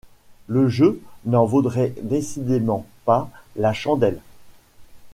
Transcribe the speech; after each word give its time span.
Le 0.47 0.67
jeu 0.67 0.99
n’en 1.25 1.45
vaudrait 1.45 1.93
décidément 2.01 2.87
pas 3.05 3.29
la 3.55 3.71
chandelle. 3.71 4.19